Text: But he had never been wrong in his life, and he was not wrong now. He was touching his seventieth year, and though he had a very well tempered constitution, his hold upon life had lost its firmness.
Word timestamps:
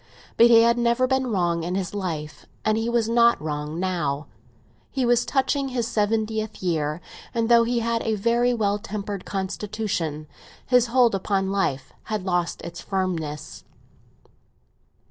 But 0.35 0.47
he 0.47 0.63
had 0.63 0.79
never 0.79 1.05
been 1.05 1.27
wrong 1.27 1.61
in 1.61 1.75
his 1.75 1.93
life, 1.93 2.47
and 2.65 2.75
he 2.75 2.89
was 2.89 3.07
not 3.07 3.39
wrong 3.39 3.79
now. 3.79 4.25
He 4.89 5.05
was 5.05 5.27
touching 5.27 5.67
his 5.67 5.85
seventieth 5.87 6.63
year, 6.63 7.01
and 7.35 7.49
though 7.49 7.65
he 7.65 7.81
had 7.81 8.01
a 8.01 8.15
very 8.15 8.51
well 8.51 8.79
tempered 8.79 9.25
constitution, 9.25 10.25
his 10.65 10.87
hold 10.87 11.13
upon 11.13 11.51
life 11.51 11.93
had 12.05 12.23
lost 12.25 12.63
its 12.63 12.81
firmness. 12.81 13.63